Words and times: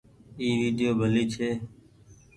اي 0.39 0.47
ويڊيو 0.59 0.91
ڀلي 0.99 1.23
ڇي۔ 1.33 1.49